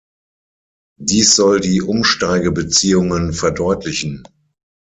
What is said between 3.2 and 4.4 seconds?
verdeutlichen.